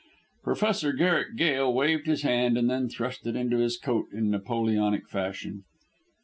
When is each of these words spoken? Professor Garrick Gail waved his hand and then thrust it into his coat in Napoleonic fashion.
Professor 0.41 0.93
Garrick 0.93 1.35
Gail 1.37 1.71
waved 1.71 2.07
his 2.07 2.23
hand 2.23 2.57
and 2.57 2.67
then 2.67 2.89
thrust 2.89 3.27
it 3.27 3.35
into 3.35 3.57
his 3.59 3.77
coat 3.77 4.07
in 4.11 4.31
Napoleonic 4.31 5.07
fashion. 5.07 5.63